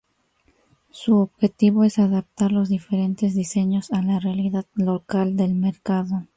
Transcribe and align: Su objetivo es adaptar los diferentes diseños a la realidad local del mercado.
Su 0.89 1.17
objetivo 1.17 1.83
es 1.83 1.99
adaptar 1.99 2.51
los 2.51 2.69
diferentes 2.69 3.35
diseños 3.35 3.91
a 3.91 4.01
la 4.01 4.19
realidad 4.19 4.65
local 4.73 5.37
del 5.37 5.53
mercado. 5.53 6.25